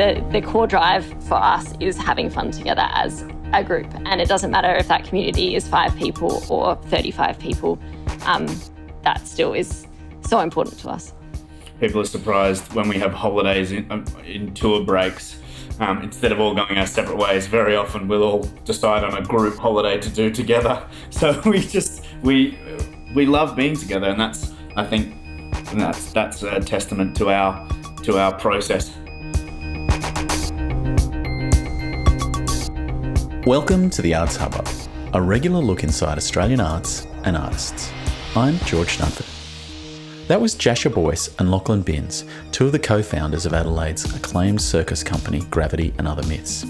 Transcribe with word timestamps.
the, 0.00 0.26
the 0.30 0.40
core 0.40 0.66
drive 0.66 1.04
for 1.24 1.34
us 1.34 1.74
is 1.78 1.98
having 1.98 2.30
fun 2.30 2.50
together 2.50 2.88
as 2.94 3.22
a 3.52 3.62
group. 3.62 3.86
And 4.06 4.18
it 4.18 4.28
doesn't 4.28 4.50
matter 4.50 4.74
if 4.74 4.88
that 4.88 5.04
community 5.04 5.54
is 5.54 5.68
five 5.68 5.94
people 5.94 6.42
or 6.48 6.76
35 6.86 7.38
people, 7.38 7.78
um, 8.24 8.46
that 9.02 9.28
still 9.28 9.52
is 9.52 9.86
so 10.26 10.40
important 10.40 10.78
to 10.78 10.88
us. 10.88 11.12
People 11.80 12.00
are 12.00 12.06
surprised 12.06 12.72
when 12.72 12.88
we 12.88 12.96
have 12.96 13.12
holidays 13.12 13.72
in, 13.72 13.90
um, 13.92 14.06
in 14.24 14.54
tour 14.54 14.82
breaks. 14.84 15.38
Um, 15.80 16.02
instead 16.02 16.32
of 16.32 16.40
all 16.40 16.54
going 16.54 16.78
our 16.78 16.86
separate 16.86 17.18
ways, 17.18 17.46
very 17.46 17.76
often 17.76 18.08
we'll 18.08 18.22
all 18.22 18.42
decide 18.64 19.04
on 19.04 19.16
a 19.16 19.22
group 19.22 19.56
holiday 19.56 19.98
to 19.98 20.08
do 20.08 20.30
together. 20.30 20.82
So 21.10 21.40
we 21.44 21.60
just 21.60 22.04
we 22.22 22.58
we 23.14 23.24
love 23.26 23.56
being 23.56 23.76
together, 23.76 24.08
and 24.08 24.20
that's 24.20 24.52
I 24.76 24.84
think 24.86 25.14
that's 25.74 26.12
that's 26.12 26.42
a 26.42 26.60
testament 26.60 27.16
to 27.16 27.30
our 27.30 27.66
to 28.02 28.18
our 28.18 28.38
process. 28.38 28.94
Welcome 33.46 33.88
to 33.90 34.02
the 34.02 34.14
Arts 34.14 34.36
Hubbub, 34.36 34.68
a 35.14 35.22
regular 35.22 35.60
look 35.60 35.82
inside 35.82 36.18
Australian 36.18 36.60
arts 36.60 37.06
and 37.24 37.34
artists. 37.34 37.90
I'm 38.36 38.58
George 38.66 38.98
Dunford. 38.98 40.28
That 40.28 40.38
was 40.38 40.54
Jascha 40.54 40.92
Boyce 40.92 41.34
and 41.38 41.50
Lachlan 41.50 41.80
Binns, 41.80 42.26
two 42.52 42.66
of 42.66 42.72
the 42.72 42.78
co 42.78 43.02
founders 43.02 43.46
of 43.46 43.54
Adelaide's 43.54 44.14
acclaimed 44.14 44.60
circus 44.60 45.02
company 45.02 45.40
Gravity 45.48 45.94
and 45.96 46.06
Other 46.06 46.22
Myths. 46.28 46.64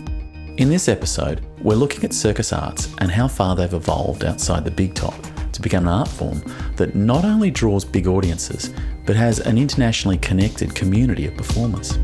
In 0.58 0.68
this 0.68 0.88
episode, 0.88 1.44
we're 1.60 1.74
looking 1.74 2.04
at 2.04 2.14
circus 2.14 2.52
arts 2.52 2.94
and 2.98 3.10
how 3.10 3.26
far 3.26 3.56
they've 3.56 3.74
evolved 3.74 4.24
outside 4.24 4.64
the 4.64 4.70
big 4.70 4.94
top 4.94 5.20
to 5.50 5.60
become 5.60 5.88
an 5.88 5.92
art 5.92 6.08
form 6.08 6.40
that 6.76 6.94
not 6.94 7.24
only 7.24 7.50
draws 7.50 7.84
big 7.84 8.06
audiences, 8.06 8.72
but 9.06 9.16
has 9.16 9.40
an 9.40 9.58
internationally 9.58 10.18
connected 10.18 10.72
community 10.76 11.26
of 11.26 11.36
performers. 11.36 11.98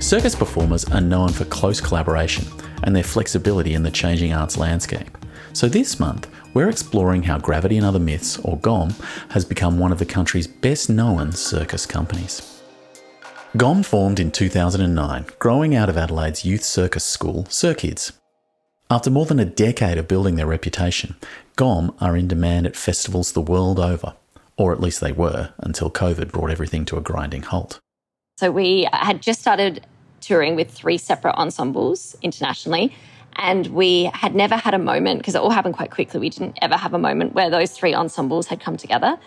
Circus 0.00 0.34
performers 0.34 0.84
are 0.86 1.00
known 1.00 1.28
for 1.28 1.44
close 1.44 1.80
collaboration 1.80 2.44
and 2.82 2.94
their 2.94 3.02
flexibility 3.02 3.74
in 3.74 3.82
the 3.82 3.90
changing 3.90 4.32
arts 4.32 4.56
landscape. 4.56 5.16
So 5.52 5.68
this 5.68 6.00
month, 6.00 6.28
we're 6.54 6.70
exploring 6.70 7.22
how 7.24 7.38
Gravity 7.38 7.76
and 7.76 7.86
Other 7.86 7.98
Myths, 7.98 8.38
or 8.38 8.58
GOM, 8.58 8.94
has 9.30 9.44
become 9.44 9.78
one 9.78 9.92
of 9.92 9.98
the 9.98 10.06
country's 10.06 10.46
best 10.46 10.88
known 10.88 11.32
circus 11.32 11.86
companies. 11.86 12.62
GOM 13.56 13.82
formed 13.82 14.18
in 14.18 14.30
2009, 14.30 15.26
growing 15.38 15.74
out 15.74 15.90
of 15.90 15.96
Adelaide's 15.98 16.44
youth 16.44 16.64
circus 16.64 17.04
school, 17.04 17.44
Cirkidz. 17.44 18.12
After 18.90 19.10
more 19.10 19.26
than 19.26 19.40
a 19.40 19.44
decade 19.44 19.98
of 19.98 20.08
building 20.08 20.36
their 20.36 20.46
reputation, 20.46 21.16
GOM 21.56 21.94
are 22.00 22.16
in 22.16 22.28
demand 22.28 22.66
at 22.66 22.76
festivals 22.76 23.32
the 23.32 23.42
world 23.42 23.78
over, 23.78 24.14
or 24.56 24.72
at 24.72 24.80
least 24.80 25.00
they 25.00 25.12
were 25.12 25.52
until 25.58 25.90
COVID 25.90 26.32
brought 26.32 26.50
everything 26.50 26.84
to 26.86 26.96
a 26.96 27.02
grinding 27.02 27.42
halt. 27.42 27.78
So 28.38 28.50
we 28.50 28.88
had 28.92 29.20
just 29.20 29.40
started 29.40 29.86
touring 30.22 30.56
with 30.56 30.70
three 30.70 30.98
separate 30.98 31.34
ensembles 31.34 32.16
internationally. 32.22 32.94
And 33.36 33.66
we 33.68 34.10
had 34.12 34.34
never 34.34 34.56
had 34.56 34.74
a 34.74 34.78
moment, 34.78 35.20
because 35.20 35.34
it 35.34 35.40
all 35.40 35.50
happened 35.50 35.74
quite 35.74 35.90
quickly, 35.90 36.20
we 36.20 36.28
didn't 36.28 36.58
ever 36.60 36.76
have 36.76 36.94
a 36.94 36.98
moment 36.98 37.34
where 37.34 37.50
those 37.50 37.70
three 37.72 37.94
ensembles 37.94 38.46
had 38.46 38.60
come 38.60 38.76
together 38.76 39.18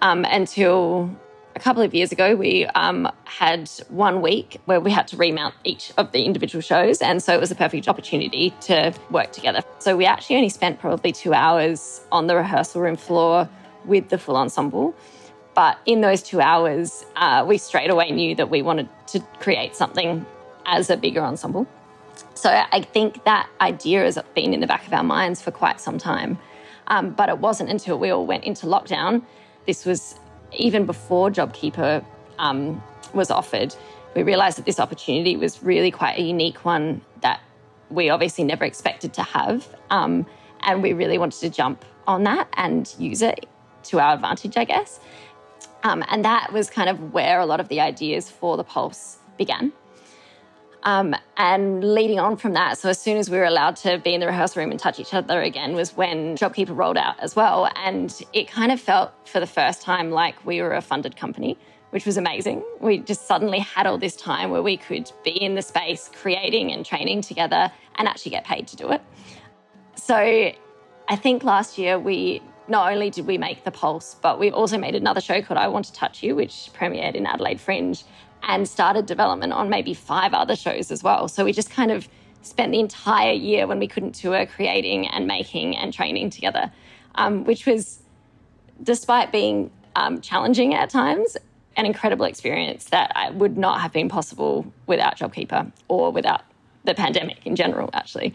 um, 0.00 0.24
until 0.24 1.10
a 1.54 1.58
couple 1.58 1.82
of 1.82 1.92
years 1.92 2.12
ago. 2.12 2.34
We 2.34 2.64
um, 2.66 3.10
had 3.24 3.68
one 3.90 4.22
week 4.22 4.58
where 4.64 4.80
we 4.80 4.90
had 4.90 5.06
to 5.08 5.18
remount 5.18 5.54
each 5.64 5.92
of 5.98 6.12
the 6.12 6.22
individual 6.24 6.62
shows. 6.62 7.02
And 7.02 7.22
so 7.22 7.34
it 7.34 7.40
was 7.40 7.50
a 7.50 7.54
perfect 7.54 7.88
opportunity 7.88 8.54
to 8.62 8.94
work 9.10 9.32
together. 9.32 9.60
So 9.78 9.96
we 9.96 10.06
actually 10.06 10.36
only 10.36 10.48
spent 10.48 10.80
probably 10.80 11.12
two 11.12 11.34
hours 11.34 12.00
on 12.10 12.26
the 12.26 12.36
rehearsal 12.36 12.80
room 12.80 12.96
floor 12.96 13.48
with 13.84 14.08
the 14.08 14.16
full 14.16 14.36
ensemble. 14.36 14.94
But 15.54 15.78
in 15.84 16.00
those 16.00 16.22
two 16.22 16.40
hours, 16.40 17.04
uh, 17.16 17.44
we 17.46 17.58
straight 17.58 17.90
away 17.90 18.10
knew 18.10 18.34
that 18.36 18.48
we 18.48 18.62
wanted 18.62 18.88
to 19.08 19.20
create 19.40 19.76
something 19.76 20.24
as 20.64 20.88
a 20.88 20.96
bigger 20.96 21.22
ensemble. 21.22 21.66
So 22.34 22.50
I 22.50 22.80
think 22.80 23.24
that 23.24 23.48
idea 23.60 24.02
has 24.02 24.18
been 24.34 24.54
in 24.54 24.60
the 24.60 24.66
back 24.66 24.86
of 24.86 24.92
our 24.92 25.04
minds 25.04 25.42
for 25.42 25.50
quite 25.50 25.80
some 25.80 25.98
time. 25.98 26.38
Um, 26.88 27.10
but 27.10 27.28
it 27.28 27.38
wasn't 27.38 27.70
until 27.70 27.98
we 27.98 28.10
all 28.10 28.26
went 28.26 28.44
into 28.44 28.66
lockdown. 28.66 29.22
This 29.66 29.84
was 29.84 30.18
even 30.52 30.86
before 30.86 31.30
JobKeeper 31.30 32.04
um, 32.38 32.82
was 33.14 33.30
offered. 33.30 33.74
We 34.14 34.22
realised 34.22 34.58
that 34.58 34.66
this 34.66 34.80
opportunity 34.80 35.36
was 35.36 35.62
really 35.62 35.90
quite 35.90 36.18
a 36.18 36.22
unique 36.22 36.64
one 36.64 37.02
that 37.20 37.40
we 37.90 38.10
obviously 38.10 38.44
never 38.44 38.64
expected 38.64 39.12
to 39.14 39.22
have. 39.22 39.68
Um, 39.90 40.26
and 40.62 40.82
we 40.82 40.92
really 40.92 41.18
wanted 41.18 41.40
to 41.40 41.50
jump 41.50 41.84
on 42.06 42.24
that 42.24 42.48
and 42.54 42.92
use 42.98 43.22
it 43.22 43.46
to 43.84 44.00
our 44.00 44.14
advantage, 44.14 44.56
I 44.56 44.64
guess. 44.64 45.00
Um, 45.84 46.04
and 46.08 46.24
that 46.24 46.52
was 46.52 46.70
kind 46.70 46.88
of 46.88 47.12
where 47.12 47.40
a 47.40 47.46
lot 47.46 47.60
of 47.60 47.68
the 47.68 47.80
ideas 47.80 48.30
for 48.30 48.56
the 48.56 48.64
Pulse 48.64 49.18
began. 49.36 49.72
Um, 50.84 51.14
and 51.36 51.94
leading 51.94 52.18
on 52.18 52.36
from 52.36 52.54
that, 52.54 52.76
so 52.76 52.88
as 52.88 53.00
soon 53.00 53.16
as 53.16 53.30
we 53.30 53.38
were 53.38 53.44
allowed 53.44 53.76
to 53.76 53.98
be 53.98 54.14
in 54.14 54.20
the 54.20 54.26
rehearsal 54.26 54.62
room 54.62 54.72
and 54.72 54.80
touch 54.80 54.98
each 54.98 55.14
other 55.14 55.40
again, 55.40 55.74
was 55.74 55.96
when 55.96 56.36
JobKeeper 56.36 56.76
rolled 56.76 56.96
out 56.96 57.20
as 57.20 57.36
well. 57.36 57.70
And 57.76 58.20
it 58.32 58.48
kind 58.48 58.72
of 58.72 58.80
felt 58.80 59.12
for 59.28 59.38
the 59.38 59.46
first 59.46 59.82
time 59.82 60.10
like 60.10 60.44
we 60.44 60.60
were 60.60 60.74
a 60.74 60.80
funded 60.80 61.16
company, 61.16 61.56
which 61.90 62.04
was 62.04 62.16
amazing. 62.16 62.64
We 62.80 62.98
just 62.98 63.28
suddenly 63.28 63.60
had 63.60 63.86
all 63.86 63.98
this 63.98 64.16
time 64.16 64.50
where 64.50 64.62
we 64.62 64.76
could 64.76 65.10
be 65.24 65.30
in 65.30 65.54
the 65.54 65.62
space 65.62 66.10
creating 66.12 66.72
and 66.72 66.84
training 66.84 67.20
together 67.20 67.70
and 67.94 68.08
actually 68.08 68.30
get 68.30 68.44
paid 68.44 68.66
to 68.68 68.76
do 68.76 68.90
it. 68.90 69.02
So 69.94 70.16
I 70.16 71.16
think 71.16 71.44
last 71.44 71.78
year 71.78 71.96
we 71.96 72.42
not 72.68 72.92
only 72.92 73.10
did 73.10 73.26
we 73.26 73.38
make 73.38 73.64
The 73.64 73.70
Pulse, 73.70 74.16
but 74.22 74.38
we 74.38 74.50
also 74.50 74.78
made 74.78 74.94
another 74.94 75.20
show 75.20 75.42
called 75.42 75.58
I 75.58 75.68
Want 75.68 75.86
to 75.86 75.92
Touch 75.92 76.22
You, 76.22 76.34
which 76.34 76.70
premiered 76.74 77.14
in 77.14 77.26
Adelaide 77.26 77.60
Fringe 77.60 78.02
and 78.42 78.68
started 78.68 79.06
development 79.06 79.52
on 79.52 79.68
maybe 79.68 79.94
five 79.94 80.34
other 80.34 80.56
shows 80.56 80.90
as 80.90 81.02
well. 81.02 81.28
So 81.28 81.44
we 81.44 81.52
just 81.52 81.70
kind 81.70 81.90
of 81.90 82.08
spent 82.42 82.72
the 82.72 82.80
entire 82.80 83.32
year 83.32 83.66
when 83.66 83.78
we 83.78 83.86
couldn't 83.86 84.12
tour 84.12 84.46
creating 84.46 85.06
and 85.08 85.26
making 85.26 85.76
and 85.76 85.92
training 85.92 86.30
together, 86.30 86.72
um, 87.14 87.44
which 87.44 87.66
was, 87.66 88.02
despite 88.82 89.30
being 89.30 89.70
um, 89.94 90.20
challenging 90.20 90.74
at 90.74 90.90
times, 90.90 91.36
an 91.76 91.86
incredible 91.86 92.24
experience 92.24 92.86
that 92.86 93.34
would 93.34 93.56
not 93.56 93.80
have 93.80 93.92
been 93.92 94.08
possible 94.08 94.66
without 94.86 95.16
JobKeeper 95.16 95.72
or 95.88 96.10
without 96.10 96.42
the 96.84 96.94
pandemic 96.94 97.46
in 97.46 97.54
general, 97.54 97.90
actually. 97.92 98.34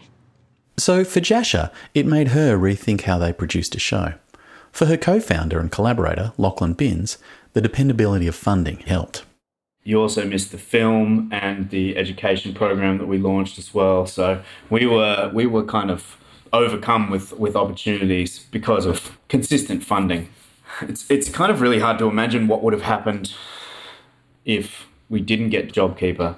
So 0.78 1.04
for 1.04 1.20
Jascha, 1.20 1.72
it 1.92 2.06
made 2.06 2.28
her 2.28 2.56
rethink 2.56 3.02
how 3.02 3.18
they 3.18 3.32
produced 3.32 3.74
a 3.74 3.80
show. 3.80 4.14
For 4.70 4.86
her 4.86 4.96
co 4.96 5.18
founder 5.18 5.58
and 5.58 5.72
collaborator, 5.72 6.32
Lachlan 6.38 6.74
Binns, 6.74 7.18
the 7.52 7.60
dependability 7.60 8.28
of 8.28 8.36
funding 8.36 8.78
helped. 8.78 9.24
You 9.82 10.00
also 10.00 10.24
missed 10.24 10.52
the 10.52 10.58
film 10.58 11.30
and 11.32 11.70
the 11.70 11.96
education 11.96 12.54
program 12.54 12.98
that 12.98 13.06
we 13.06 13.18
launched 13.18 13.58
as 13.58 13.74
well. 13.74 14.06
So 14.06 14.42
we 14.70 14.86
were 14.86 15.30
we 15.34 15.46
were 15.46 15.64
kind 15.64 15.90
of 15.90 16.16
overcome 16.52 17.10
with 17.10 17.32
with 17.32 17.56
opportunities 17.56 18.38
because 18.50 18.86
of 18.86 19.18
consistent 19.28 19.82
funding. 19.82 20.28
It's 20.82 21.10
it's 21.10 21.28
kind 21.28 21.50
of 21.50 21.60
really 21.60 21.80
hard 21.80 21.98
to 21.98 22.06
imagine 22.06 22.46
what 22.46 22.62
would 22.62 22.72
have 22.72 22.82
happened 22.82 23.32
if 24.44 24.86
we 25.08 25.20
didn't 25.20 25.50
get 25.50 25.72
JobKeeper. 25.72 26.36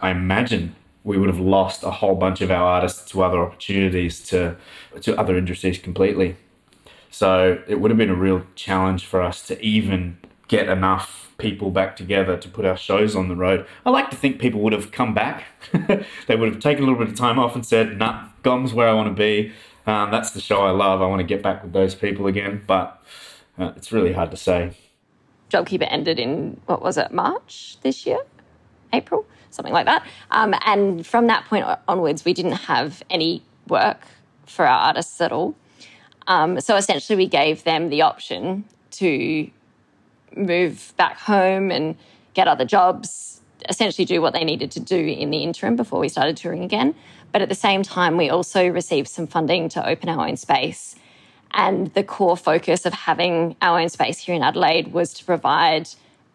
I 0.00 0.10
imagine 0.10 0.74
we 1.04 1.18
would 1.18 1.28
have 1.28 1.38
lost 1.38 1.84
a 1.84 1.90
whole 1.90 2.14
bunch 2.14 2.40
of 2.40 2.50
our 2.50 2.64
artists 2.64 3.08
to 3.10 3.22
other 3.22 3.38
opportunities 3.38 4.20
to 4.28 4.56
to 5.02 5.16
other 5.18 5.36
industries 5.36 5.78
completely. 5.78 6.36
So 7.10 7.62
it 7.68 7.76
would 7.76 7.90
have 7.90 7.98
been 7.98 8.10
a 8.10 8.16
real 8.16 8.44
challenge 8.56 9.06
for 9.06 9.22
us 9.22 9.46
to 9.46 9.62
even 9.64 10.18
get 10.48 10.68
enough 10.68 11.32
people 11.38 11.70
back 11.70 11.96
together 11.96 12.36
to 12.36 12.48
put 12.48 12.64
our 12.64 12.76
shows 12.76 13.14
on 13.14 13.28
the 13.28 13.36
road. 13.36 13.66
I 13.84 13.90
like 13.90 14.10
to 14.10 14.16
think 14.16 14.40
people 14.40 14.60
would 14.60 14.72
have 14.72 14.90
come 14.92 15.14
back. 15.14 15.44
they 16.26 16.36
would 16.36 16.54
have 16.54 16.60
taken 16.60 16.82
a 16.82 16.86
little 16.86 16.98
bit 16.98 17.08
of 17.08 17.16
time 17.16 17.38
off 17.38 17.54
and 17.54 17.64
said, 17.64 17.98
"Nah, 17.98 18.28
Gom's 18.42 18.72
where 18.72 18.88
I 18.88 18.94
want 18.94 19.08
to 19.08 19.14
be. 19.14 19.52
Um, 19.86 20.10
that's 20.10 20.30
the 20.30 20.40
show 20.40 20.62
I 20.62 20.70
love. 20.70 21.02
I 21.02 21.06
want 21.06 21.20
to 21.20 21.26
get 21.26 21.42
back 21.42 21.62
with 21.62 21.72
those 21.72 21.94
people 21.94 22.26
again." 22.26 22.62
But 22.66 23.02
uh, 23.58 23.72
it's 23.76 23.92
really 23.92 24.12
hard 24.12 24.30
to 24.30 24.36
say. 24.36 24.72
JobKeeper 25.50 25.86
ended 25.90 26.18
in 26.18 26.60
what 26.66 26.82
was 26.82 26.96
it, 26.96 27.12
March 27.12 27.76
this 27.82 28.06
year, 28.06 28.18
April, 28.92 29.26
something 29.54 29.72
like 29.72 29.86
that. 29.86 30.06
Um, 30.30 30.54
and 30.64 31.06
from 31.06 31.26
that 31.28 31.44
point 31.46 31.64
onwards, 31.88 32.24
we 32.24 32.34
didn't 32.34 32.52
have 32.52 33.02
any 33.10 33.42
work 33.68 34.00
for 34.46 34.66
our 34.66 34.78
artists 34.78 35.20
at 35.20 35.32
all. 35.32 35.54
Um, 36.26 36.60
so 36.60 36.76
essentially, 36.76 37.16
we 37.16 37.26
gave 37.26 37.64
them 37.64 37.88
the 37.88 38.02
option 38.02 38.64
to 38.92 39.50
move 40.36 40.92
back 40.96 41.18
home 41.18 41.70
and 41.70 41.96
get 42.34 42.48
other 42.48 42.64
jobs, 42.64 43.40
essentially 43.68 44.04
do 44.04 44.20
what 44.20 44.32
they 44.32 44.44
needed 44.44 44.70
to 44.72 44.80
do 44.80 44.96
in 44.96 45.30
the 45.30 45.38
interim 45.38 45.76
before 45.76 46.00
we 46.00 46.08
started 46.08 46.36
touring 46.36 46.64
again. 46.64 46.94
But 47.32 47.42
at 47.42 47.48
the 47.48 47.54
same 47.54 47.82
time, 47.82 48.16
we 48.16 48.30
also 48.30 48.66
received 48.68 49.08
some 49.08 49.26
funding 49.26 49.68
to 49.70 49.86
open 49.86 50.08
our 50.08 50.26
own 50.26 50.36
space. 50.36 50.96
And 51.52 51.92
the 51.94 52.02
core 52.02 52.36
focus 52.36 52.84
of 52.84 52.92
having 52.92 53.56
our 53.62 53.80
own 53.80 53.88
space 53.88 54.18
here 54.18 54.34
in 54.34 54.42
Adelaide 54.42 54.92
was 54.92 55.14
to 55.14 55.24
provide 55.24 55.88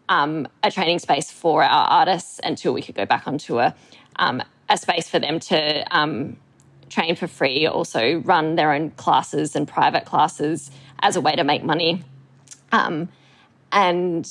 um, 0.10 0.48
a 0.64 0.72
training 0.72 1.00
space 1.00 1.32
for 1.32 1.64
our 1.64 1.88
artists 1.88 2.42
until 2.44 2.74
we 2.74 2.82
could 2.82 2.96
go 2.96 3.06
back 3.06 3.28
on 3.28 3.38
tour, 3.38 3.74
um, 4.18 4.44
a 4.68 4.78
space 4.78 5.08
for 5.08 5.20
them 5.20 5.40
to 5.40 5.98
um, 5.98 6.36
train 6.90 7.16
for 7.16 7.28
free, 7.28 7.66
also 7.68 8.16
run 8.20 8.56
their 8.56 8.74
own 8.74 8.90
classes 8.92 9.56
and 9.56 9.68
private 9.68 10.06
classes 10.06 10.72
as 11.02 11.16
a 11.16 11.22
way 11.22 11.36
to 11.36 11.44
make 11.44 11.64
money. 11.64 12.04
Um, 12.72 13.10
and 13.72 14.30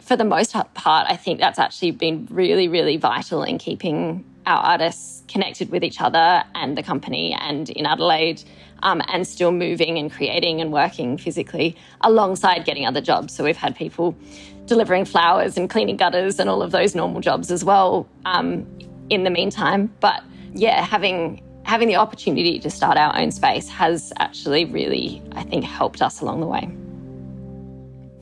for 0.00 0.16
the 0.16 0.24
most 0.24 0.52
part, 0.52 1.06
I 1.08 1.16
think 1.16 1.38
that's 1.38 1.58
actually 1.58 1.92
been 1.92 2.26
really, 2.30 2.68
really 2.68 2.96
vital 2.96 3.44
in 3.44 3.58
keeping 3.58 4.24
our 4.46 4.62
artists 4.62 5.22
connected 5.28 5.70
with 5.70 5.84
each 5.84 6.00
other 6.00 6.42
and 6.54 6.76
the 6.76 6.82
company 6.82 7.36
and 7.40 7.70
in 7.70 7.86
Adelaide. 7.86 8.42
Um, 8.82 9.02
and 9.08 9.26
still 9.26 9.52
moving 9.52 9.98
and 9.98 10.10
creating 10.10 10.62
and 10.62 10.72
working 10.72 11.18
physically 11.18 11.76
alongside 12.00 12.64
getting 12.64 12.86
other 12.86 13.02
jobs. 13.02 13.34
So 13.34 13.44
we've 13.44 13.54
had 13.54 13.76
people 13.76 14.16
delivering 14.64 15.04
flowers 15.04 15.58
and 15.58 15.68
cleaning 15.68 15.98
gutters 15.98 16.38
and 16.38 16.48
all 16.48 16.62
of 16.62 16.70
those 16.70 16.94
normal 16.94 17.20
jobs 17.20 17.50
as 17.50 17.62
well 17.62 18.08
um, 18.24 18.66
in 19.10 19.24
the 19.24 19.28
meantime. 19.30 19.92
But 20.00 20.22
yeah, 20.54 20.82
having 20.82 21.42
having 21.64 21.88
the 21.88 21.96
opportunity 21.96 22.58
to 22.58 22.70
start 22.70 22.96
our 22.96 23.16
own 23.16 23.30
space 23.30 23.68
has 23.68 24.12
actually 24.18 24.64
really, 24.64 25.22
I 25.32 25.42
think, 25.42 25.64
helped 25.64 26.00
us 26.00 26.20
along 26.20 26.40
the 26.40 26.46
way. 26.46 26.68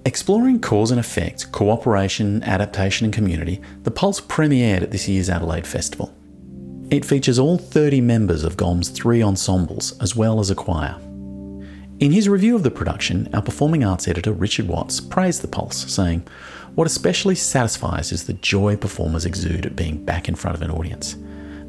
Exploring 0.05 0.61
cause 0.61 0.91
and 0.91 1.01
effect, 1.01 1.51
cooperation, 1.53 2.43
adaptation, 2.45 3.05
and 3.05 3.15
community, 3.15 3.61
the 3.83 3.91
Pulse 3.91 4.21
premiered 4.21 4.83
at 4.83 4.91
this 4.91 5.09
year's 5.09 5.29
Adelaide 5.29 5.67
Festival. 5.67 6.15
It 6.91 7.05
features 7.05 7.39
all 7.39 7.59
30 7.59 8.01
members 8.01 8.45
of 8.45 8.57
GOM's 8.57 8.89
three 8.89 9.23
ensembles, 9.23 9.99
as 10.01 10.17
well 10.17 10.41
as 10.41 10.51
a 10.51 10.55
choir. 10.55 10.99
In 12.01 12.13
his 12.13 12.29
review 12.29 12.55
of 12.55 12.63
the 12.63 12.71
production, 12.71 13.29
our 13.35 13.43
performing 13.43 13.85
arts 13.85 14.09
editor 14.09 14.33
Richard 14.33 14.69
Watts 14.69 15.01
praised 15.01 15.43
the 15.43 15.49
Pulse, 15.49 15.93
saying, 15.93 16.27
What 16.75 16.87
especially 16.87 17.35
satisfies 17.35 18.13
is 18.13 18.25
the 18.25 18.35
joy 18.35 18.77
performers 18.77 19.27
exude 19.27 19.67
at 19.67 19.77
being 19.77 20.05
back 20.05 20.29
in 20.29 20.37
front 20.37 20.57
of 20.57 20.63
an 20.63 20.71
audience. 20.71 21.17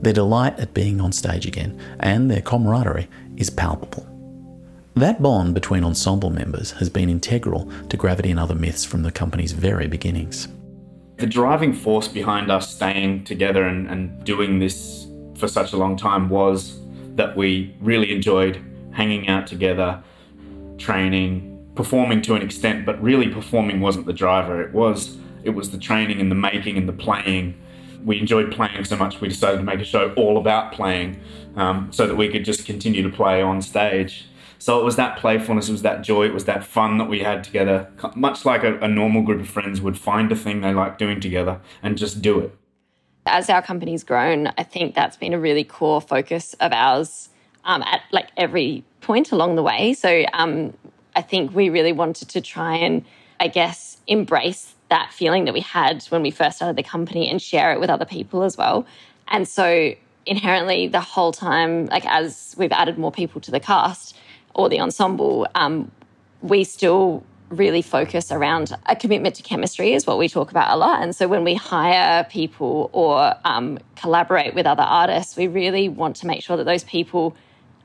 Their 0.02 0.14
delight 0.14 0.58
at 0.60 0.74
being 0.74 1.02
on 1.02 1.12
stage 1.12 1.46
again, 1.46 1.78
and 2.00 2.31
their 2.31 2.42
camaraderie, 2.42 3.10
is 3.36 3.50
palpable. 3.50 4.08
That 5.00 5.22
bond 5.22 5.54
between 5.54 5.86
ensemble 5.86 6.30
members 6.30 6.72
has 6.72 6.90
been 6.90 7.10
integral 7.10 7.72
to 7.88 7.96
Gravity 7.96 8.31
and 8.31 8.40
Other 8.40 8.54
Myths 8.54 8.84
from 8.84 9.04
the 9.04 9.13
company's 9.13 9.54
very 9.54 9.88
beginnings. 9.88 10.50
The 11.16 11.25
driving 11.25 11.72
force 11.72 12.10
behind 12.10 12.51
us 12.51 12.75
staying 12.75 13.24
together 13.24 13.63
and, 13.63 13.90
and 13.90 14.22
doing 14.25 14.60
this 14.60 15.07
for 15.38 15.48
such 15.48 15.72
a 15.72 15.78
long 15.78 15.96
time 15.96 16.28
was 16.28 16.81
that 17.16 17.38
we 17.38 17.74
really 17.80 18.13
enjoyed 18.13 18.62
hanging 18.92 19.30
out 19.30 19.48
together, 19.48 20.04
training, 20.78 21.66
performing 21.75 22.22
to 22.24 22.36
an 22.36 22.42
extent, 22.42 22.86
but 22.86 23.02
really 23.02 23.30
performing 23.30 23.80
wasn't 23.80 24.06
the 24.06 24.12
driver. 24.12 24.62
It 24.62 24.74
was 24.74 25.18
it 25.45 25.52
was 25.52 25.72
the 25.72 25.78
training 25.78 26.19
and 26.19 26.30
the 26.30 26.36
making 26.36 26.78
and 26.78 26.90
the 26.90 26.94
playing. 26.94 27.57
We 28.04 28.19
enjoyed 28.19 28.52
playing 28.52 28.84
so 28.84 28.98
much 28.98 29.22
we 29.22 29.30
decided 29.30 29.60
to 29.60 29.63
make 29.63 29.80
a 29.80 29.86
show 29.86 30.12
all 30.16 30.38
about 30.38 30.74
playing, 30.74 31.22
um, 31.56 31.88
so 31.94 32.06
that 32.06 32.16
we 32.16 32.28
could 32.28 32.44
just 32.44 32.66
continue 32.66 33.02
to 33.02 33.10
play 33.10 33.42
on 33.42 33.62
stage. 33.62 34.25
So 34.59 34.77
it 34.79 34.83
was 34.83 34.97
that 34.97 35.17
playfulness, 35.17 35.69
it 35.69 35.71
was 35.71 35.81
that 35.83 36.01
joy, 36.01 36.25
it 36.25 36.33
was 36.33 36.44
that 36.45 36.65
fun 36.65 36.97
that 36.97 37.07
we 37.07 37.19
had 37.19 37.45
together, 37.45 37.89
much 38.13 38.44
like 38.44 38.63
a, 38.63 38.77
a 38.79 38.89
normal 38.89 39.21
group 39.21 39.39
of 39.39 39.47
friends 39.47 39.79
would 39.79 39.97
find 39.97 40.29
a 40.31 40.35
thing 40.35 40.59
they 40.59 40.73
like 40.73 40.97
doing 40.97 41.21
together 41.21 41.61
and 41.81 41.97
just 41.97 42.21
do 42.21 42.39
it. 42.39 42.56
As 43.25 43.50
our 43.50 43.61
company's 43.61 44.03
grown, 44.03 44.47
I 44.57 44.63
think 44.63 44.95
that's 44.95 45.15
been 45.15 45.33
a 45.33 45.39
really 45.39 45.63
core 45.63 46.01
focus 46.01 46.56
of 46.56 46.73
ours 46.73 47.29
um, 47.63 47.83
at 47.83 48.01
like 48.11 48.27
every 48.35 48.83
point 49.00 49.31
along 49.31 49.56
the 49.56 49.63
way. 49.63 49.94
So 49.94 50.25
um, 50.33 50.73
I 51.15 51.21
think 51.21 51.56
we 51.56 51.69
really 51.69 51.94
wanted 51.94 52.27
to 52.29 52.41
try 52.41 52.75
and, 52.75 53.06
I 53.39 53.47
guess, 53.47 53.97
embrace 54.07 54.75
that 54.89 55.13
feeling 55.13 55.45
that 55.45 55.53
we 55.53 55.61
had 55.61 56.03
when 56.09 56.21
we 56.21 56.31
first 56.31 56.57
started 56.57 56.75
the 56.75 56.83
company 56.83 57.29
and 57.29 57.41
share 57.41 57.71
it 57.71 57.79
with 57.79 57.89
other 57.89 58.06
people 58.06 58.44
as 58.44 58.57
well. 58.57 58.85
And 59.29 59.47
so 59.47 59.94
inherently, 60.25 60.88
the 60.88 61.00
whole 61.00 61.31
time, 61.31 61.85
like 61.85 62.06
as 62.06 62.56
we've 62.57 62.71
added 62.71 62.97
more 62.97 63.11
people 63.11 63.39
to 63.41 63.51
the 63.51 63.59
cast, 63.59 64.17
or 64.59 64.67
the 64.67 64.81
ensemble, 64.81 65.47
um, 65.56 65.89
we 66.41 66.65
still 66.65 67.23
really 67.50 67.81
focus 67.81 68.29
around 68.29 68.75
a 68.88 68.95
commitment 68.95 69.33
to 69.35 69.41
chemistry 69.41 69.94
is 69.94 70.06
what 70.06 70.17
we 70.17 70.27
talk 70.27 70.51
about 70.51 70.69
a 70.75 70.77
lot. 70.77 71.01
And 71.01 71.15
so 71.15 71.29
when 71.29 71.45
we 71.45 71.56
hire 71.56 72.25
people 72.25 72.89
or 72.91 73.33
um, 73.45 73.79
collaborate 73.95 74.53
with 74.53 74.65
other 74.65 74.83
artists, 74.83 75.38
we 75.38 75.47
really 75.47 75.88
want 75.88 76.17
to 76.17 76.27
make 76.27 76.44
sure 76.44 76.57
that 76.57 76.65
those 76.65 76.83
people 76.83 77.38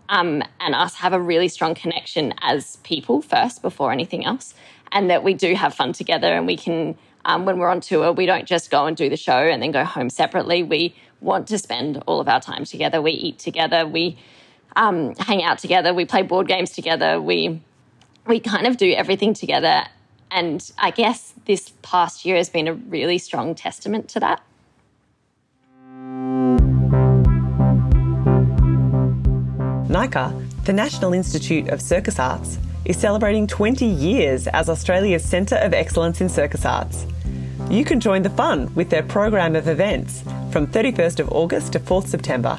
um, 0.08 0.42
and 0.58 0.74
us 0.74 0.96
have 0.96 1.12
a 1.12 1.20
really 1.20 1.46
strong 1.46 1.76
connection 1.76 2.34
as 2.40 2.76
people 2.82 3.22
first 3.22 3.62
before 3.62 3.92
anything 3.92 4.26
else. 4.26 4.52
And 4.90 5.08
that 5.10 5.22
we 5.22 5.32
do 5.32 5.54
have 5.54 5.74
fun 5.74 5.92
together 5.92 6.34
and 6.34 6.44
we 6.44 6.56
can, 6.56 6.98
um, 7.24 7.44
when 7.46 7.58
we're 7.58 7.70
on 7.70 7.80
tour, 7.80 8.12
we 8.12 8.26
don't 8.26 8.46
just 8.46 8.68
go 8.70 8.86
and 8.86 8.96
do 8.96 9.08
the 9.08 9.16
show 9.16 9.38
and 9.38 9.62
then 9.62 9.70
go 9.70 9.84
home 9.84 10.10
separately. 10.10 10.64
We 10.64 10.94
want 11.20 11.46
to 11.48 11.58
spend 11.58 12.02
all 12.06 12.20
of 12.20 12.28
our 12.28 12.40
time 12.40 12.64
together. 12.64 13.00
We 13.00 13.12
eat 13.12 13.38
together. 13.38 13.86
We 13.86 14.18
um, 14.76 15.14
hang 15.16 15.42
out 15.42 15.58
together. 15.58 15.94
We 15.94 16.04
play 16.04 16.22
board 16.22 16.48
games 16.48 16.70
together. 16.70 17.20
We 17.20 17.60
we 18.26 18.40
kind 18.40 18.66
of 18.66 18.76
do 18.76 18.92
everything 18.92 19.34
together. 19.34 19.84
And 20.30 20.70
I 20.78 20.90
guess 20.90 21.34
this 21.44 21.72
past 21.82 22.24
year 22.24 22.36
has 22.36 22.48
been 22.48 22.66
a 22.66 22.74
really 22.74 23.18
strong 23.18 23.54
testament 23.54 24.08
to 24.10 24.20
that. 24.20 24.42
NICA, 29.88 30.48
the 30.64 30.72
National 30.72 31.12
Institute 31.12 31.68
of 31.68 31.80
Circus 31.80 32.18
Arts, 32.18 32.58
is 32.84 32.96
celebrating 32.96 33.46
20 33.46 33.86
years 33.86 34.46
as 34.48 34.68
Australia's 34.68 35.24
Centre 35.24 35.56
of 35.56 35.72
Excellence 35.72 36.20
in 36.20 36.28
Circus 36.28 36.64
Arts. 36.64 37.06
You 37.70 37.84
can 37.84 38.00
join 38.00 38.22
the 38.22 38.30
fun 38.30 38.74
with 38.74 38.90
their 38.90 39.02
program 39.02 39.54
of 39.54 39.68
events 39.68 40.22
from 40.50 40.66
31st 40.66 41.20
of 41.20 41.30
August 41.30 41.72
to 41.74 41.80
4th 41.80 42.08
September 42.08 42.58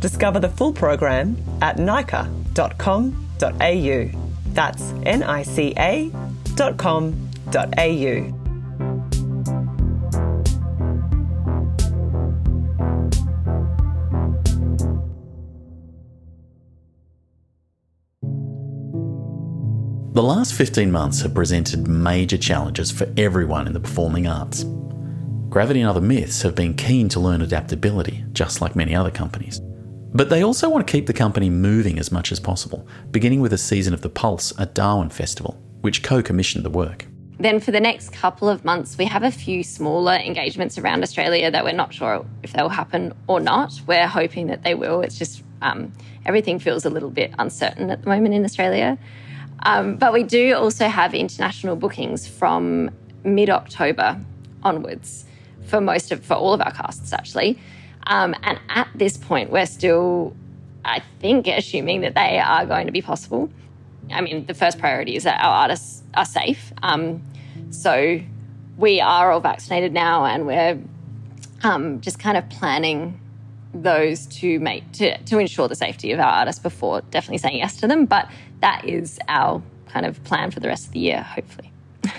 Discover 0.00 0.40
the 0.40 0.48
full 0.48 0.72
program 0.72 1.36
at 1.60 1.78
nica.com.au. 1.78 2.28
That's 4.54 4.92
nica.com.au. 4.92 6.28
The 20.18 20.24
last 20.24 20.54
15 20.54 20.90
months 20.90 21.20
have 21.20 21.32
presented 21.32 21.86
major 21.86 22.36
challenges 22.36 22.90
for 22.90 23.06
everyone 23.16 23.68
in 23.68 23.72
the 23.72 23.78
performing 23.78 24.26
arts. 24.26 24.64
Gravity 25.48 25.80
and 25.80 25.88
other 25.88 26.00
myths 26.00 26.42
have 26.42 26.56
been 26.56 26.74
keen 26.74 27.08
to 27.10 27.20
learn 27.20 27.40
adaptability, 27.40 28.24
just 28.32 28.60
like 28.60 28.74
many 28.74 28.96
other 28.96 29.12
companies. 29.12 29.60
But 30.12 30.30
they 30.30 30.42
also 30.42 30.68
want 30.68 30.86
to 30.86 30.90
keep 30.90 31.06
the 31.06 31.12
company 31.12 31.50
moving 31.50 31.98
as 31.98 32.10
much 32.10 32.32
as 32.32 32.40
possible, 32.40 32.86
beginning 33.10 33.40
with 33.40 33.52
a 33.52 33.58
season 33.58 33.92
of 33.92 34.00
The 34.00 34.08
Pulse 34.08 34.58
at 34.58 34.74
Darwin 34.74 35.10
Festival, 35.10 35.60
which 35.82 36.02
co 36.02 36.22
commissioned 36.22 36.64
the 36.64 36.70
work. 36.70 37.06
Then, 37.40 37.60
for 37.60 37.70
the 37.70 37.80
next 37.80 38.10
couple 38.12 38.48
of 38.48 38.64
months, 38.64 38.98
we 38.98 39.04
have 39.04 39.22
a 39.22 39.30
few 39.30 39.62
smaller 39.62 40.14
engagements 40.14 40.76
around 40.76 41.02
Australia 41.02 41.50
that 41.50 41.62
we're 41.62 41.72
not 41.72 41.94
sure 41.94 42.26
if 42.42 42.52
they'll 42.52 42.68
happen 42.68 43.14
or 43.28 43.38
not. 43.38 43.80
We're 43.86 44.08
hoping 44.08 44.48
that 44.48 44.64
they 44.64 44.74
will. 44.74 45.02
It's 45.02 45.16
just 45.16 45.44
um, 45.62 45.92
everything 46.26 46.58
feels 46.58 46.84
a 46.84 46.90
little 46.90 47.10
bit 47.10 47.32
uncertain 47.38 47.90
at 47.90 48.02
the 48.02 48.08
moment 48.08 48.34
in 48.34 48.44
Australia. 48.44 48.98
Um, 49.64 49.96
but 49.96 50.12
we 50.12 50.22
do 50.22 50.54
also 50.54 50.88
have 50.88 51.14
international 51.14 51.76
bookings 51.76 52.26
from 52.26 52.90
mid 53.24 53.50
October 53.50 54.20
onwards 54.62 55.24
for 55.66 55.80
most 55.80 56.10
of 56.10 56.24
for 56.24 56.34
all 56.34 56.52
of 56.52 56.60
our 56.60 56.72
casts 56.72 57.12
actually. 57.12 57.58
Um, 58.08 58.34
and 58.42 58.58
at 58.70 58.88
this 58.94 59.16
point, 59.16 59.50
we're 59.50 59.66
still, 59.66 60.34
I 60.84 61.02
think, 61.20 61.46
assuming 61.46 62.00
that 62.00 62.14
they 62.14 62.38
are 62.38 62.66
going 62.66 62.86
to 62.86 62.92
be 62.92 63.02
possible. 63.02 63.50
I 64.10 64.22
mean, 64.22 64.46
the 64.46 64.54
first 64.54 64.78
priority 64.78 65.14
is 65.14 65.24
that 65.24 65.40
our 65.40 65.52
artists 65.52 66.02
are 66.14 66.24
safe. 66.24 66.72
Um, 66.82 67.22
so 67.70 68.20
we 68.78 69.00
are 69.00 69.30
all 69.30 69.40
vaccinated 69.40 69.92
now, 69.92 70.24
and 70.24 70.46
we're 70.46 70.78
um, 71.62 72.00
just 72.00 72.18
kind 72.18 72.38
of 72.38 72.48
planning 72.48 73.20
those 73.74 74.24
to 74.26 74.58
make 74.60 74.90
to, 74.92 75.18
to 75.24 75.38
ensure 75.38 75.68
the 75.68 75.76
safety 75.76 76.10
of 76.12 76.18
our 76.18 76.32
artists 76.32 76.60
before 76.60 77.02
definitely 77.10 77.38
saying 77.38 77.58
yes 77.58 77.76
to 77.76 77.86
them. 77.86 78.06
But 78.06 78.30
that 78.60 78.86
is 78.86 79.18
our 79.28 79.62
kind 79.88 80.06
of 80.06 80.22
plan 80.24 80.50
for 80.50 80.60
the 80.60 80.68
rest 80.68 80.86
of 80.86 80.92
the 80.92 81.00
year, 81.00 81.22
hopefully. 81.22 81.70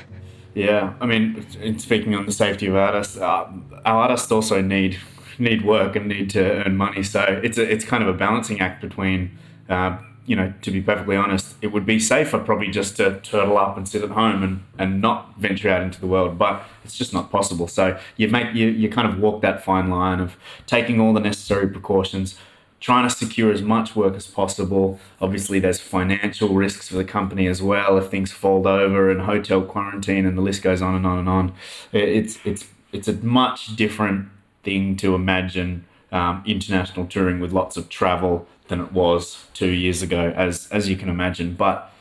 yeah, 0.53 0.93
I 1.01 1.07
mean, 1.07 1.79
speaking 1.79 2.13
on 2.13 2.27
the 2.27 2.31
safety 2.31 2.67
of 2.67 2.75
artists, 2.75 3.17
uh, 3.17 3.51
our 3.85 4.03
artists 4.03 4.31
also 4.31 4.61
need 4.61 4.99
need 5.39 5.65
work 5.65 5.95
and 5.95 6.07
need 6.07 6.29
to 6.31 6.65
earn 6.65 6.77
money. 6.77 7.03
So 7.03 7.21
it's 7.43 7.57
a, 7.57 7.71
it's 7.71 7.85
kind 7.85 8.03
of 8.03 8.09
a 8.09 8.13
balancing 8.13 8.59
act 8.59 8.81
between, 8.81 9.37
uh, 9.69 9.97
you 10.25 10.35
know, 10.35 10.53
to 10.61 10.71
be 10.71 10.81
perfectly 10.81 11.15
honest, 11.15 11.55
it 11.61 11.67
would 11.67 11.85
be 11.85 11.99
safer 11.99 12.37
probably 12.37 12.69
just 12.69 12.97
to 12.97 13.19
turtle 13.21 13.57
up 13.57 13.77
and 13.77 13.87
sit 13.87 14.03
at 14.03 14.11
home 14.11 14.43
and, 14.43 14.63
and 14.77 15.01
not 15.01 15.35
venture 15.37 15.69
out 15.69 15.81
into 15.81 15.99
the 15.99 16.07
world, 16.07 16.37
but 16.37 16.63
it's 16.83 16.97
just 16.97 17.13
not 17.13 17.31
possible. 17.31 17.67
So 17.67 17.97
you 18.17 18.27
make 18.27 18.53
you 18.53 18.67
you 18.67 18.89
kind 18.89 19.07
of 19.07 19.19
walk 19.19 19.41
that 19.41 19.63
fine 19.63 19.89
line 19.89 20.19
of 20.19 20.37
taking 20.67 20.99
all 20.99 21.13
the 21.13 21.19
necessary 21.19 21.67
precautions. 21.67 22.37
Trying 22.81 23.09
to 23.09 23.13
secure 23.13 23.51
as 23.51 23.61
much 23.61 23.93
work 23.93 24.15
as 24.15 24.25
possible. 24.25 25.01
Obviously, 25.19 25.59
there's 25.59 25.81
financial 25.81 26.53
risks 26.53 26.87
for 26.87 26.95
the 26.95 27.03
company 27.03 27.45
as 27.45 27.61
well 27.61 27.97
if 27.97 28.09
things 28.09 28.31
fold 28.31 28.65
over 28.65 29.11
and 29.11 29.19
hotel 29.23 29.61
quarantine 29.63 30.25
and 30.25 30.37
the 30.37 30.41
list 30.41 30.63
goes 30.63 30.81
on 30.81 30.95
and 30.95 31.05
on 31.05 31.19
and 31.19 31.27
on. 31.27 31.53
It's 31.91 32.39
it's 32.45 32.67
it's 32.93 33.09
a 33.09 33.13
much 33.15 33.75
different 33.75 34.29
thing 34.69 34.95
to 34.97 35.15
imagine 35.15 35.85
um, 36.11 36.43
international 36.45 37.07
touring 37.07 37.39
with 37.39 37.51
lots 37.51 37.77
of 37.77 37.89
travel 37.89 38.47
than 38.67 38.79
it 38.79 38.91
was 38.91 39.47
two 39.53 39.71
years 39.71 40.01
ago, 40.01 40.31
as 40.35 40.67
as 40.71 40.87
you 40.87 40.95
can 40.95 41.09
imagine. 41.09 41.55
But 41.55 41.91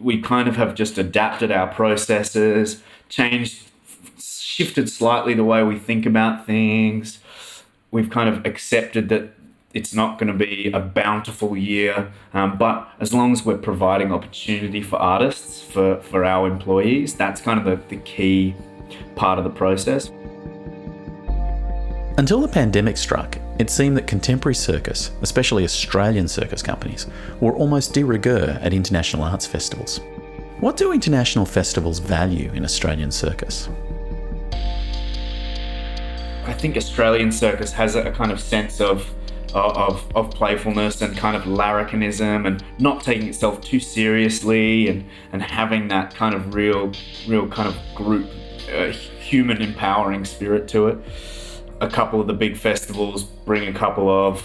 we 0.00 0.20
kind 0.20 0.48
of 0.48 0.56
have 0.56 0.74
just 0.74 0.98
adapted 0.98 1.50
our 1.50 1.68
processes, 1.68 2.82
changed 3.08 3.64
shifted 4.18 4.88
slightly 4.88 5.34
the 5.34 5.44
way 5.44 5.62
we 5.62 5.78
think 5.78 6.04
about 6.04 6.44
things. 6.44 7.20
We've 7.90 8.10
kind 8.10 8.28
of 8.28 8.44
accepted 8.44 9.08
that 9.08 9.30
it's 9.72 9.94
not 9.94 10.18
going 10.18 10.32
to 10.32 10.46
be 10.46 10.70
a 10.72 10.80
bountiful 10.80 11.56
year, 11.56 12.12
um, 12.34 12.58
but 12.58 12.88
as 13.00 13.14
long 13.14 13.32
as 13.32 13.44
we're 13.44 13.58
providing 13.58 14.12
opportunity 14.12 14.82
for 14.82 14.96
artists, 14.96 15.62
for, 15.62 16.00
for 16.00 16.24
our 16.24 16.48
employees, 16.48 17.14
that's 17.14 17.40
kind 17.40 17.58
of 17.60 17.64
the, 17.64 17.96
the 17.96 18.02
key 18.02 18.54
part 19.14 19.38
of 19.38 19.44
the 19.44 19.50
process. 19.50 20.10
Until 22.18 22.40
the 22.40 22.48
pandemic 22.48 22.96
struck, 22.96 23.38
it 23.60 23.70
seemed 23.70 23.96
that 23.96 24.08
contemporary 24.08 24.56
circus, 24.56 25.12
especially 25.22 25.62
Australian 25.62 26.26
circus 26.26 26.62
companies, 26.62 27.06
were 27.38 27.54
almost 27.54 27.94
de 27.94 28.02
rigueur 28.02 28.58
at 28.60 28.74
international 28.74 29.22
arts 29.22 29.46
festivals. 29.46 30.00
What 30.58 30.76
do 30.76 30.92
international 30.92 31.46
festivals 31.46 32.00
value 32.00 32.50
in 32.54 32.64
Australian 32.64 33.12
circus? 33.12 33.68
I 36.44 36.52
think 36.54 36.76
Australian 36.76 37.30
circus 37.30 37.70
has 37.70 37.94
a 37.94 38.10
kind 38.10 38.32
of 38.32 38.40
sense 38.40 38.80
of 38.80 39.08
of, 39.54 40.04
of 40.16 40.30
playfulness 40.30 41.00
and 41.00 41.16
kind 41.16 41.36
of 41.36 41.44
larrikinism 41.44 42.46
and 42.48 42.64
not 42.80 43.02
taking 43.02 43.28
itself 43.28 43.60
too 43.62 43.80
seriously 43.80 44.88
and, 44.88 45.06
and 45.32 45.40
having 45.40 45.88
that 45.88 46.14
kind 46.14 46.34
of 46.34 46.52
real 46.52 46.92
real 47.28 47.46
kind 47.48 47.68
of 47.68 47.76
group 47.94 48.28
uh, 48.74 48.88
human 49.20 49.62
empowering 49.62 50.24
spirit 50.24 50.66
to 50.68 50.88
it. 50.88 50.98
A 51.80 51.88
couple 51.88 52.20
of 52.20 52.26
the 52.26 52.34
big 52.34 52.56
festivals 52.56 53.22
bring 53.22 53.68
a 53.68 53.72
couple 53.72 54.08
of 54.08 54.44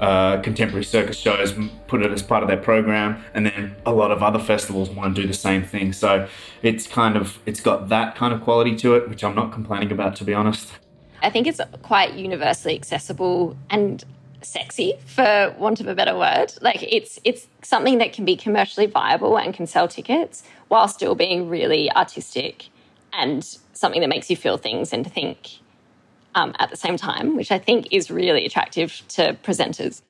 uh, 0.00 0.40
contemporary 0.40 0.84
circus 0.84 1.16
shows, 1.16 1.54
put 1.86 2.02
it 2.02 2.10
as 2.10 2.22
part 2.22 2.42
of 2.42 2.48
their 2.48 2.58
program, 2.58 3.22
and 3.34 3.46
then 3.46 3.76
a 3.86 3.92
lot 3.92 4.10
of 4.10 4.22
other 4.22 4.38
festivals 4.38 4.90
want 4.90 5.14
to 5.14 5.22
do 5.22 5.28
the 5.28 5.34
same 5.34 5.62
thing. 5.62 5.92
So 5.92 6.28
it's 6.62 6.86
kind 6.86 7.16
of 7.16 7.38
it's 7.46 7.60
got 7.60 7.88
that 7.88 8.16
kind 8.16 8.34
of 8.34 8.42
quality 8.42 8.74
to 8.78 8.96
it, 8.96 9.08
which 9.08 9.22
I'm 9.22 9.34
not 9.34 9.52
complaining 9.52 9.92
about, 9.92 10.16
to 10.16 10.24
be 10.24 10.34
honest. 10.34 10.72
I 11.22 11.30
think 11.30 11.46
it's 11.46 11.60
quite 11.82 12.14
universally 12.14 12.74
accessible 12.74 13.56
and 13.70 14.04
sexy 14.44 14.94
for 15.06 15.54
want 15.56 15.80
of 15.80 15.86
a 15.86 15.94
better 15.94 16.18
word 16.18 16.52
like 16.60 16.82
it's 16.82 17.20
it's 17.22 17.46
something 17.62 17.98
that 17.98 18.12
can 18.12 18.24
be 18.24 18.36
commercially 18.36 18.86
viable 18.86 19.38
and 19.38 19.54
can 19.54 19.68
sell 19.68 19.86
tickets 19.86 20.42
while 20.66 20.88
still 20.88 21.14
being 21.14 21.48
really 21.48 21.90
artistic 21.92 22.68
and 23.12 23.58
something 23.72 24.00
that 24.00 24.08
makes 24.08 24.28
you 24.28 24.36
feel 24.36 24.56
things 24.56 24.92
and 24.92 25.10
think 25.12 25.60
um, 26.34 26.54
at 26.58 26.70
the 26.70 26.76
same 26.76 26.96
time 26.96 27.36
which 27.36 27.50
i 27.50 27.58
think 27.58 27.86
is 27.90 28.10
really 28.10 28.44
attractive 28.46 29.02
to 29.08 29.36
presenters 29.42 30.02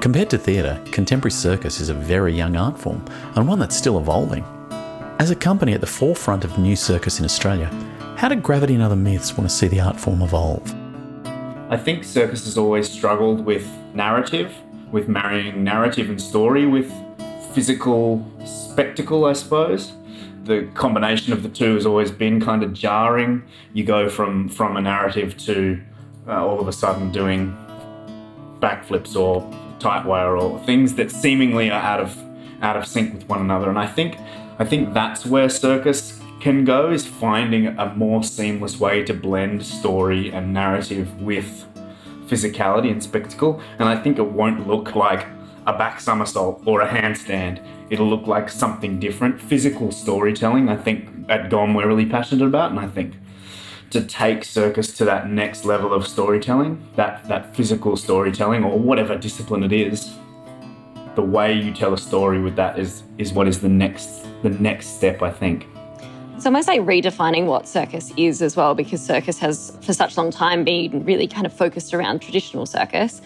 compared 0.00 0.30
to 0.30 0.38
theatre 0.38 0.80
contemporary 0.92 1.32
circus 1.32 1.80
is 1.80 1.88
a 1.88 1.94
very 1.94 2.32
young 2.32 2.56
art 2.56 2.78
form 2.78 3.04
and 3.34 3.46
one 3.46 3.58
that's 3.58 3.76
still 3.76 3.98
evolving 3.98 4.44
as 5.18 5.32
a 5.32 5.36
company 5.36 5.72
at 5.72 5.80
the 5.80 5.86
forefront 5.86 6.44
of 6.44 6.58
new 6.58 6.76
circus 6.76 7.18
in 7.18 7.24
Australia, 7.24 7.66
how 8.16 8.28
did 8.28 8.40
Gravity 8.40 8.74
and 8.74 8.82
Other 8.84 8.94
Myths 8.94 9.36
want 9.36 9.50
to 9.50 9.54
see 9.54 9.66
the 9.66 9.80
art 9.80 9.98
form 9.98 10.22
evolve? 10.22 10.62
I 11.70 11.76
think 11.76 12.04
circus 12.04 12.44
has 12.44 12.56
always 12.56 12.88
struggled 12.88 13.44
with 13.44 13.68
narrative, 13.94 14.54
with 14.92 15.08
marrying 15.08 15.64
narrative 15.64 16.08
and 16.08 16.22
story 16.22 16.66
with 16.66 16.92
physical 17.52 18.24
spectacle, 18.44 19.24
I 19.24 19.32
suppose. 19.32 19.92
The 20.48 20.66
combination 20.72 21.34
of 21.34 21.42
the 21.42 21.50
two 21.50 21.74
has 21.74 21.84
always 21.84 22.10
been 22.10 22.40
kind 22.40 22.62
of 22.62 22.72
jarring. 22.72 23.42
You 23.74 23.84
go 23.84 24.08
from, 24.08 24.48
from 24.48 24.78
a 24.78 24.80
narrative 24.80 25.36
to 25.44 25.78
uh, 26.26 26.42
all 26.42 26.58
of 26.58 26.66
a 26.66 26.72
sudden 26.72 27.12
doing 27.12 27.54
backflips 28.58 29.14
or 29.14 29.46
tight 29.78 30.06
wire 30.06 30.38
or 30.38 30.58
things 30.64 30.94
that 30.94 31.10
seemingly 31.10 31.70
are 31.70 31.82
out 31.82 32.00
of 32.00 32.16
out 32.62 32.78
of 32.78 32.86
sync 32.86 33.12
with 33.12 33.28
one 33.28 33.42
another. 33.42 33.68
And 33.68 33.78
I 33.78 33.86
think 33.86 34.16
I 34.58 34.64
think 34.64 34.94
that's 34.94 35.26
where 35.26 35.50
circus 35.50 36.18
can 36.40 36.64
go 36.64 36.90
is 36.90 37.06
finding 37.06 37.66
a 37.66 37.94
more 37.94 38.22
seamless 38.22 38.80
way 38.80 39.04
to 39.04 39.12
blend 39.12 39.62
story 39.64 40.32
and 40.32 40.54
narrative 40.54 41.20
with 41.20 41.66
physicality 42.26 42.90
and 42.90 43.02
spectacle. 43.02 43.60
And 43.78 43.86
I 43.86 44.00
think 44.00 44.18
it 44.18 44.26
won't 44.26 44.66
look 44.66 44.94
like 44.94 45.26
a 45.66 45.76
back 45.76 46.00
somersault 46.00 46.62
or 46.64 46.80
a 46.80 46.88
handstand. 46.88 47.62
It'll 47.90 48.08
look 48.08 48.26
like 48.26 48.50
something 48.50 49.00
different. 49.00 49.40
Physical 49.40 49.90
storytelling, 49.92 50.68
I 50.68 50.76
think 50.76 51.08
at 51.28 51.50
GOM 51.50 51.74
we're 51.74 51.86
really 51.86 52.06
passionate 52.06 52.46
about, 52.46 52.70
and 52.70 52.80
I 52.80 52.86
think 52.86 53.14
to 53.90 54.04
take 54.04 54.44
circus 54.44 54.92
to 54.98 55.04
that 55.06 55.30
next 55.30 55.64
level 55.64 55.94
of 55.94 56.06
storytelling, 56.06 56.86
that 56.96 57.26
that 57.28 57.56
physical 57.56 57.96
storytelling 57.96 58.64
or 58.64 58.78
whatever 58.78 59.16
discipline 59.16 59.62
it 59.62 59.72
is, 59.72 60.12
the 61.14 61.22
way 61.22 61.52
you 61.52 61.72
tell 61.72 61.94
a 61.94 61.98
story 61.98 62.40
with 62.40 62.56
that 62.56 62.78
is 62.78 63.02
is 63.16 63.32
what 63.32 63.48
is 63.48 63.60
the 63.60 63.68
next 63.68 64.26
the 64.42 64.50
next 64.50 64.96
step, 64.96 65.22
I 65.22 65.30
think. 65.30 65.66
It's 66.36 66.46
almost 66.46 66.68
like 66.68 66.82
redefining 66.82 67.46
what 67.46 67.66
circus 67.66 68.12
is 68.16 68.42
as 68.42 68.54
well, 68.54 68.74
because 68.74 69.04
circus 69.04 69.38
has 69.40 69.76
for 69.82 69.92
such 69.92 70.16
a 70.16 70.20
long 70.20 70.30
time 70.30 70.62
been 70.62 71.04
really 71.04 71.26
kind 71.26 71.46
of 71.46 71.52
focused 71.52 71.92
around 71.94 72.20
traditional 72.20 72.66
circus. 72.66 73.20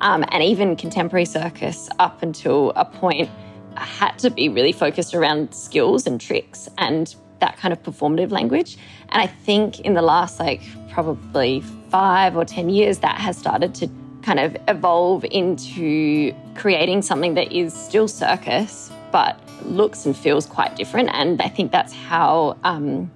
Um, 0.00 0.24
and 0.28 0.42
even 0.42 0.76
contemporary 0.76 1.24
circus, 1.24 1.88
up 1.98 2.22
until 2.22 2.72
a 2.76 2.84
point, 2.84 3.30
had 3.78 4.18
to 4.20 4.30
be 4.30 4.48
really 4.48 4.72
focused 4.72 5.14
around 5.14 5.54
skills 5.54 6.06
and 6.06 6.20
tricks 6.20 6.68
and 6.78 7.14
that 7.40 7.56
kind 7.58 7.72
of 7.72 7.82
performative 7.82 8.30
language. 8.30 8.78
And 9.10 9.22
I 9.22 9.26
think 9.26 9.80
in 9.80 9.94
the 9.94 10.02
last, 10.02 10.40
like, 10.40 10.62
probably 10.90 11.60
five 11.90 12.36
or 12.36 12.44
10 12.44 12.68
years, 12.68 12.98
that 12.98 13.20
has 13.20 13.36
started 13.36 13.74
to 13.76 13.88
kind 14.22 14.40
of 14.40 14.56
evolve 14.68 15.24
into 15.30 16.34
creating 16.54 17.02
something 17.02 17.34
that 17.34 17.52
is 17.52 17.72
still 17.72 18.08
circus, 18.08 18.90
but 19.12 19.38
looks 19.64 20.06
and 20.06 20.16
feels 20.16 20.46
quite 20.46 20.74
different. 20.76 21.10
And 21.12 21.40
I 21.40 21.48
think 21.48 21.70
that's 21.70 21.92
how 21.92 22.56
um, 22.64 23.10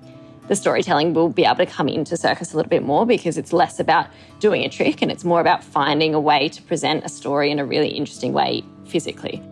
the 0.49 0.57
storytelling 0.57 1.15
will 1.15 1.29
be 1.29 1.45
able 1.45 1.57
to 1.57 1.67
come 1.67 1.89
into 1.89 2.17
circus 2.17 2.53
a 2.53 2.57
little 2.57 2.71
bit 2.71 2.83
more 2.83 3.07
because 3.07 3.39
it's 3.39 3.53
less 3.53 3.81
about 3.81 4.07
doing 4.39 4.65
a 4.65 4.69
trick 4.69 5.03
and 5.03 5.11
it's 5.11 5.25
more 5.25 5.41
about 5.41 5.65
finding 5.65 6.15
a 6.15 6.21
way 6.21 6.49
to 6.49 6.63
present 6.63 7.05
a 7.05 7.09
story 7.09 7.51
in 7.51 7.59
a 7.59 7.65
really 7.65 7.89
interesting 7.89 8.33
way 8.33 8.65
physically. 8.87 9.43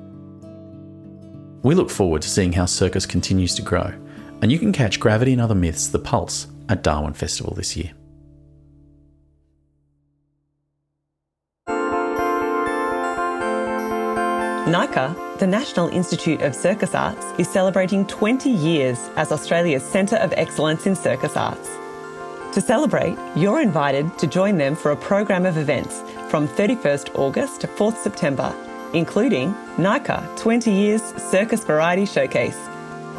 We 1.62 1.74
look 1.74 1.90
forward 1.90 2.22
to 2.22 2.28
seeing 2.28 2.52
how 2.52 2.66
circus 2.66 3.04
continues 3.04 3.54
to 3.56 3.62
grow, 3.62 3.92
and 4.40 4.52
you 4.52 4.58
can 4.58 4.72
catch 4.72 5.00
Gravity 5.00 5.32
and 5.32 5.42
Other 5.42 5.54
Myths, 5.54 5.88
The 5.88 5.98
Pulse, 5.98 6.46
at 6.68 6.82
Darwin 6.82 7.14
Festival 7.14 7.54
this 7.54 7.76
year. 7.76 7.92
NICA, 14.68 15.16
the 15.38 15.46
National 15.46 15.88
Institute 15.88 16.42
of 16.42 16.54
Circus 16.54 16.94
Arts, 16.94 17.24
is 17.38 17.48
celebrating 17.48 18.06
20 18.06 18.50
years 18.50 18.98
as 19.16 19.32
Australia's 19.32 19.82
Centre 19.82 20.16
of 20.16 20.32
Excellence 20.34 20.86
in 20.86 20.94
Circus 20.94 21.36
Arts. 21.36 21.70
To 22.52 22.60
celebrate, 22.60 23.16
you're 23.34 23.60
invited 23.60 24.18
to 24.18 24.26
join 24.26 24.58
them 24.58 24.76
for 24.76 24.92
a 24.92 24.96
program 24.96 25.46
of 25.46 25.56
events 25.56 26.02
from 26.28 26.46
31st 26.46 27.18
August 27.18 27.62
to 27.62 27.66
4th 27.66 27.96
September, 27.96 28.54
including 28.92 29.54
NICA 29.76 30.28
20 30.36 30.70
Years 30.70 31.02
Circus 31.02 31.64
Variety 31.64 32.06
Showcase, 32.06 32.58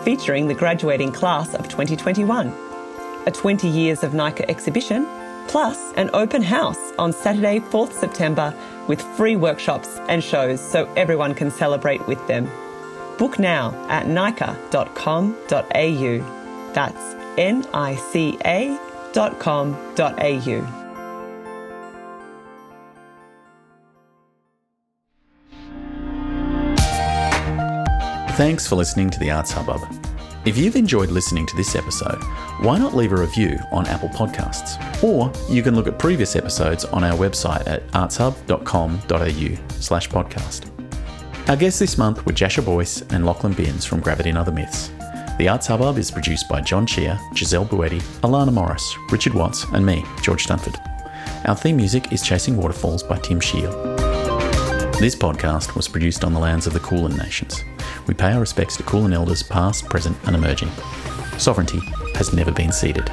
featuring 0.04 0.48
the 0.48 0.54
graduating 0.54 1.12
class 1.12 1.54
of 1.54 1.68
2021, 1.68 2.54
a 3.26 3.32
20 3.32 3.68
Years 3.68 4.04
of 4.04 4.14
NICA 4.14 4.50
exhibition, 4.50 5.08
plus 5.48 5.94
an 5.94 6.10
open 6.14 6.42
house 6.42 6.92
on 6.98 7.12
Saturday, 7.12 7.60
4th 7.60 7.94
September 7.94 8.54
with 8.88 9.02
free 9.18 9.36
workshops 9.36 10.00
and 10.08 10.24
shows 10.24 10.60
so 10.60 10.86
everyone 10.96 11.34
can 11.34 11.52
celebrate 11.52 12.06
with 12.08 12.26
them. 12.28 12.50
Book 13.18 13.38
now 13.40 13.74
at 13.90 14.08
nica.com.au. 14.08 15.34
That's 16.74 17.16
N 17.38 17.66
I 17.74 17.96
C 17.96 18.38
A.com.au. 18.46 19.20
Thanks 28.40 28.66
for 28.66 28.78
listening 28.78 29.10
to 29.10 29.20
the 29.20 29.32
Arts 29.32 29.52
Hubbub. 29.52 29.82
If 30.46 30.58
you've 30.58 30.78
enjoyed 30.78 31.10
listening 31.10 31.46
to 31.48 31.58
this 31.58 31.76
episode, 31.76 32.24
why 32.62 32.78
not 32.78 32.96
leave 32.96 33.12
a 33.12 33.18
review 33.18 33.60
on 33.74 33.86
Apple 33.88 34.08
Podcasts? 34.08 35.04
Or 35.04 35.30
you 35.54 35.62
can 35.62 35.76
look 35.76 35.88
at 35.88 36.00
previous 36.00 36.38
episodes 36.38 36.86
on 36.86 37.04
our 37.04 37.18
website 37.18 37.68
at 37.68 37.86
artshub.com.au 37.88 39.74
slash 39.82 40.08
podcast. 40.08 40.70
Our 41.50 41.58
guests 41.58 41.80
this 41.80 41.98
month 41.98 42.26
were 42.26 42.32
Jascha 42.32 42.64
Boyce 42.64 43.02
and 43.12 43.26
Lachlan 43.26 43.52
Binns 43.52 43.84
from 43.84 44.00
Gravity 44.00 44.30
and 44.30 44.38
Other 44.38 44.54
Myths. 44.54 44.90
The 45.38 45.50
Arts 45.50 45.68
Hubbub 45.68 45.98
is 45.98 46.10
produced 46.10 46.48
by 46.48 46.62
John 46.62 46.88
Chia, 46.88 47.20
Giselle 47.36 47.66
Buetti, 47.66 48.00
Alana 48.22 48.54
Morris, 48.54 48.96
Richard 49.12 49.34
Watts, 49.34 49.66
and 49.74 49.86
me, 49.86 50.06
George 50.22 50.46
Dunford. 50.46 50.80
Our 51.46 51.58
theme 51.58 51.76
music 51.76 52.14
is 52.14 52.22
Chasing 52.22 52.56
Waterfalls 52.56 53.04
by 53.04 53.18
Tim 53.18 53.42
Shield. 53.42 54.09
This 55.00 55.16
podcast 55.16 55.78
was 55.78 55.88
produced 55.88 56.26
on 56.26 56.34
the 56.34 56.42
lands 56.42 56.68
of 56.68 56.74
the 56.74 56.80
Kulin 56.82 57.16
Nations. 57.16 57.64
We 58.06 58.14
pay 58.14 58.34
our 58.34 58.42
respects 58.42 58.76
to 58.76 58.84
Kulin 58.84 59.14
elders 59.14 59.42
past, 59.42 59.86
present, 59.86 60.18
and 60.26 60.36
emerging. 60.36 60.70
Sovereignty 61.38 61.80
has 62.16 62.34
never 62.34 62.52
been 62.52 62.74
ceded. 62.74 63.10